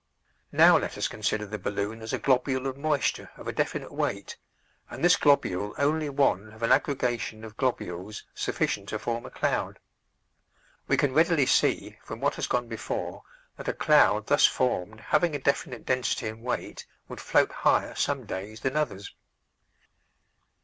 Now 0.51 0.79
let 0.79 0.97
us 0.97 1.07
consider 1.07 1.45
the 1.45 1.59
balloon 1.59 2.01
as 2.01 2.11
a 2.11 2.17
globule 2.17 2.65
of 2.65 2.75
moisture 2.75 3.29
of 3.37 3.47
a 3.47 3.51
definite 3.53 3.91
weight, 3.91 4.35
and 4.89 5.03
this 5.05 5.15
globule 5.15 5.75
only 5.77 6.09
one 6.09 6.53
of 6.53 6.63
an 6.63 6.71
aggregation 6.71 7.43
of 7.45 7.55
globules 7.55 8.23
sufficient 8.33 8.89
to 8.89 8.97
form 8.97 9.27
a 9.27 9.29
cloud. 9.29 9.77
We 10.87 10.97
can 10.97 11.13
readily 11.13 11.45
see 11.45 11.99
from 12.03 12.19
what 12.19 12.33
has 12.33 12.47
gone 12.47 12.67
before 12.67 13.21
that 13.57 13.67
a 13.67 13.73
cloud 13.73 14.25
thus 14.25 14.47
formed, 14.47 14.99
having 15.01 15.35
a 15.35 15.39
definite 15.39 15.85
density 15.85 16.27
and 16.29 16.41
weight, 16.41 16.87
would 17.07 17.21
float 17.21 17.51
higher 17.51 17.93
some 17.93 18.25
days 18.25 18.61
than 18.61 18.75
others. 18.75 19.13